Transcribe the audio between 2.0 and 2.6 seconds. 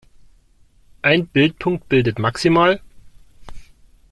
max.